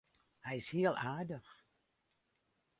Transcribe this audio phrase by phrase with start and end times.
[0.45, 1.53] Hy is hiel aardich.